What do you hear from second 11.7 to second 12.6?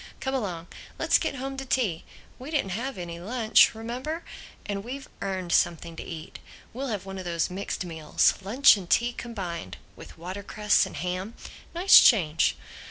Nice change.